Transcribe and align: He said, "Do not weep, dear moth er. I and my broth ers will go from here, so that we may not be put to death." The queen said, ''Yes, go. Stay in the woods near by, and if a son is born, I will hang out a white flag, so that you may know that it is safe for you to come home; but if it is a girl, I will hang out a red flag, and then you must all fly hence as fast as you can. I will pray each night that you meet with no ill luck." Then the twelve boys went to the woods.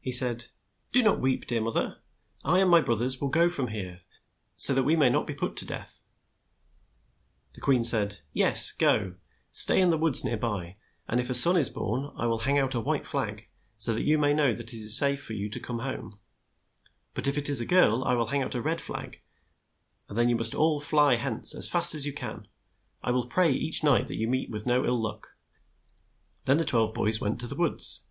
He 0.00 0.12
said, 0.12 0.46
"Do 0.92 1.02
not 1.02 1.20
weep, 1.20 1.46
dear 1.46 1.60
moth 1.60 1.76
er. 1.76 1.98
I 2.42 2.60
and 2.60 2.70
my 2.70 2.80
broth 2.80 3.02
ers 3.02 3.20
will 3.20 3.28
go 3.28 3.50
from 3.50 3.66
here, 3.68 4.00
so 4.56 4.72
that 4.72 4.84
we 4.84 4.96
may 4.96 5.10
not 5.10 5.26
be 5.26 5.34
put 5.34 5.56
to 5.58 5.66
death." 5.66 6.00
The 7.52 7.60
queen 7.60 7.84
said, 7.84 8.20
''Yes, 8.42 8.72
go. 8.72 9.14
Stay 9.50 9.78
in 9.78 9.90
the 9.90 9.98
woods 9.98 10.24
near 10.24 10.38
by, 10.38 10.76
and 11.06 11.20
if 11.20 11.28
a 11.28 11.34
son 11.34 11.58
is 11.58 11.68
born, 11.68 12.12
I 12.16 12.24
will 12.26 12.38
hang 12.38 12.58
out 12.58 12.74
a 12.74 12.80
white 12.80 13.06
flag, 13.06 13.46
so 13.76 13.92
that 13.92 14.04
you 14.06 14.16
may 14.16 14.32
know 14.32 14.54
that 14.54 14.72
it 14.72 14.76
is 14.78 14.96
safe 14.96 15.22
for 15.22 15.34
you 15.34 15.50
to 15.50 15.60
come 15.60 15.80
home; 15.80 16.18
but 17.12 17.26
if 17.28 17.36
it 17.36 17.50
is 17.50 17.60
a 17.60 17.66
girl, 17.66 18.04
I 18.04 18.14
will 18.14 18.28
hang 18.28 18.42
out 18.42 18.54
a 18.54 18.62
red 18.62 18.80
flag, 18.80 19.20
and 20.08 20.16
then 20.16 20.30
you 20.30 20.36
must 20.36 20.54
all 20.54 20.80
fly 20.80 21.16
hence 21.16 21.54
as 21.54 21.68
fast 21.68 21.94
as 21.94 22.06
you 22.06 22.14
can. 22.14 22.48
I 23.02 23.10
will 23.10 23.26
pray 23.26 23.50
each 23.50 23.84
night 23.84 24.06
that 24.06 24.16
you 24.16 24.28
meet 24.28 24.48
with 24.48 24.64
no 24.64 24.82
ill 24.86 24.98
luck." 24.98 25.36
Then 26.46 26.56
the 26.56 26.64
twelve 26.64 26.94
boys 26.94 27.20
went 27.20 27.38
to 27.40 27.46
the 27.46 27.54
woods. 27.54 28.06